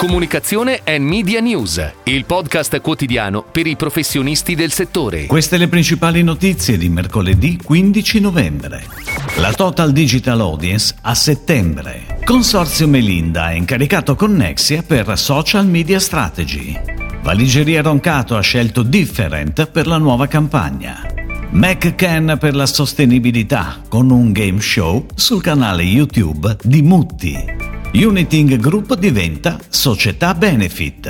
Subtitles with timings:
[0.00, 5.26] Comunicazione e Media News, il podcast quotidiano per i professionisti del settore.
[5.26, 8.86] Queste le principali notizie di mercoledì 15 novembre.
[9.36, 12.16] La Total Digital Audience a settembre.
[12.24, 16.74] Consorzio Melinda è incaricato con Nexia per Social Media Strategy.
[17.20, 21.04] Valigeria Roncato ha scelto Different per la nuova campagna.
[21.50, 27.59] McCann per la sostenibilità con un game show sul canale YouTube di Mutti.
[27.92, 31.08] Uniting Group diventa società benefit.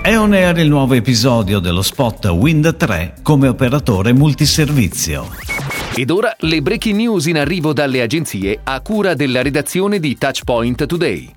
[0.00, 5.28] È on air il nuovo episodio dello spot Wind 3 come operatore multiservizio.
[5.96, 10.86] Ed ora le breaking news in arrivo dalle agenzie a cura della redazione di Touchpoint
[10.86, 11.34] Today.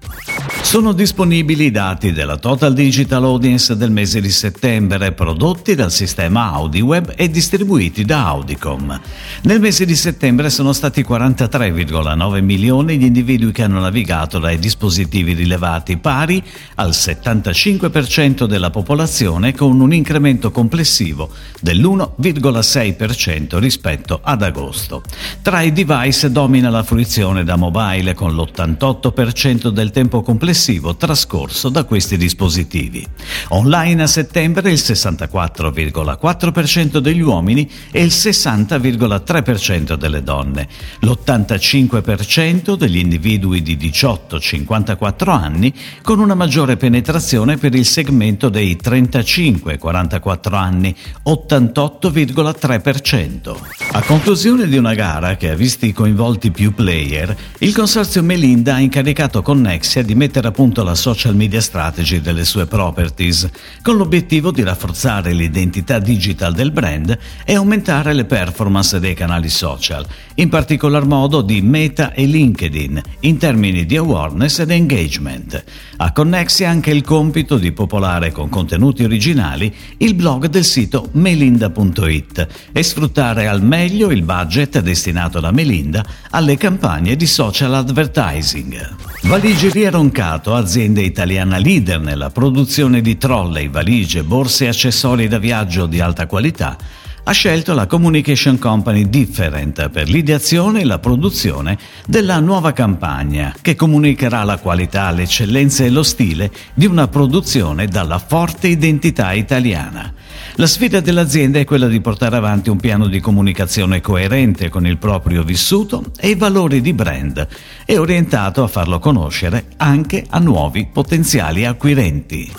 [0.66, 6.52] Sono disponibili i dati della Total Digital Audience del mese di settembre prodotti dal sistema
[6.54, 9.00] AudiWeb e distribuiti da Audicom.
[9.44, 15.34] Nel mese di settembre sono stati 43,9 milioni gli individui che hanno navigato dai dispositivi
[15.34, 16.44] rilevati, pari
[16.76, 21.30] al 75% della popolazione con un incremento complessivo
[21.62, 25.04] dell'1,6% rispetto ad agosto.
[25.44, 31.68] Tra i device domina la fruizione da mobile con l'88% del tempo complessivo complessivo trascorso
[31.68, 33.06] da questi dispositivi.
[33.50, 40.70] Online a settembre il 64,4% degli uomini e il 60,3% delle donne,
[41.02, 50.54] l'85% degli individui di 18-54 anni con una maggiore penetrazione per il segmento dei 35-44
[50.54, 53.56] anni, 88,3%.
[53.92, 58.80] A conclusione di una gara che ha visti coinvolti più player, il consorzio Melinda ha
[58.80, 63.50] incaricato Connexia di mettere mettere a la social media strategy delle sue properties,
[63.82, 70.06] con l'obiettivo di rafforzare l'identità digital del brand e aumentare le performance dei canali social,
[70.36, 75.64] in particolar modo di Meta e LinkedIn, in termini di awareness ed engagement.
[75.98, 82.48] A Connexia anche il compito di popolare con contenuti originali il blog del sito melinda.it
[82.72, 89.14] e sfruttare al meglio il budget destinato da Melinda alle campagne di social advertising.
[89.24, 89.90] Valigeria
[90.36, 96.02] Roncato, azienda italiana leader nella produzione di trolley, valigie, borse e accessori da viaggio di
[96.02, 96.76] alta qualità,
[97.24, 103.76] ha scelto la Communication Company Different per l'ideazione e la produzione della nuova campagna che
[103.76, 110.14] comunicherà la qualità, l'eccellenza e lo stile di una produzione dalla forte identità italiana.
[110.58, 114.98] La sfida dell'azienda è quella di portare avanti un piano di comunicazione coerente con il
[114.98, 117.46] proprio vissuto e i valori di brand
[117.86, 122.50] e orientato a farlo conoscere anche a nuovi potenziali acquirenti.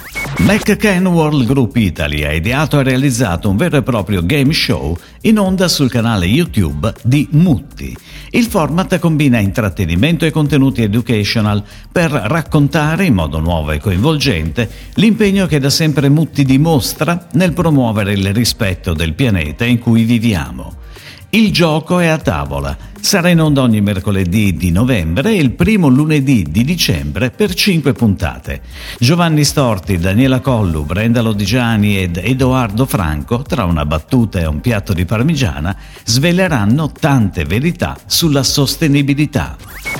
[0.41, 5.39] McCann World Group Italy ha ideato e realizzato un vero e proprio game show in
[5.39, 7.97] onda sul canale YouTube di Mutti.
[8.31, 15.47] Il format combina intrattenimento e contenuti educational per raccontare in modo nuovo e coinvolgente l'impegno
[15.47, 20.84] che da sempre Mutti dimostra nel promuovere il rispetto del pianeta in cui viviamo.
[21.30, 22.76] Il gioco è a tavola
[23.06, 27.93] Sarà in onda ogni mercoledì di novembre e il primo lunedì di dicembre per cinque
[27.93, 28.62] puntate.
[28.99, 34.93] Giovanni Storti, Daniela Collu, Brenda Lodigiani ed Edoardo Franco, tra una battuta e un piatto
[34.93, 39.56] di parmigiana, sveleranno tante verità sulla sostenibilità.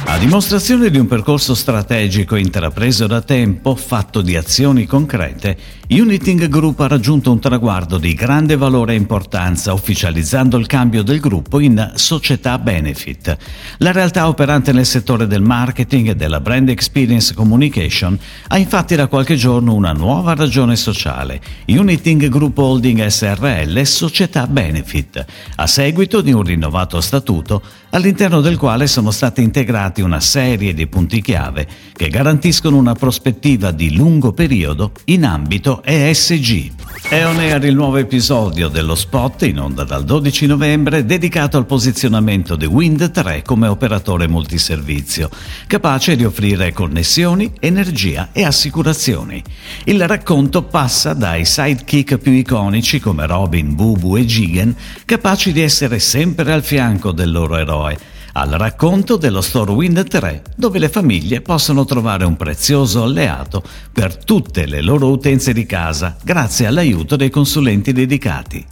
[0.09, 5.57] A dimostrazione di un percorso strategico intrapreso da tempo, fatto di azioni concrete,
[5.89, 11.21] Uniting Group ha raggiunto un traguardo di grande valore e importanza ufficializzando il cambio del
[11.21, 12.59] gruppo in società
[12.97, 13.37] benefit.
[13.79, 18.19] La realtà operante nel settore del marketing e della brand experience communication
[18.49, 25.25] ha infatti da qualche giorno una nuova ragione sociale, Uniting Group Holding SRL Società Benefit,
[25.57, 30.87] a seguito di un rinnovato statuto all'interno del quale sono state integrati una serie di
[30.87, 36.86] punti chiave che garantiscono una prospettiva di lungo periodo in ambito ESG.
[37.03, 41.67] È on air il nuovo episodio dello spot in onda dal 12 novembre dedicato al
[41.67, 45.29] posizionamento di Wind 3 come operatore multiservizio,
[45.69, 49.41] capace di offrire connessioni, energia e assicurazioni.
[49.85, 56.01] Il racconto passa dai sidekick più iconici come Robin, Bubu e Gigan, capaci di essere
[56.01, 61.41] sempre al fianco del loro eroe al racconto dello Store Wind 3, dove le famiglie
[61.41, 67.31] possono trovare un prezioso alleato per tutte le loro utenze di casa, grazie all'aiuto dei
[67.31, 68.63] consulenti dedicati.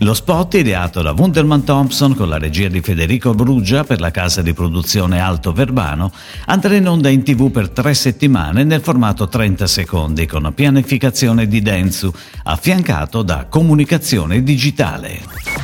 [0.00, 4.42] Lo spot ideato da Wunderman Thompson con la regia di Federico Bruggia per la casa
[4.42, 6.12] di produzione Alto Verbano
[6.44, 11.62] andrà in onda in tv per tre settimane nel formato 30 secondi con pianificazione di
[11.62, 12.12] Densu,
[12.42, 15.63] affiancato da comunicazione digitale.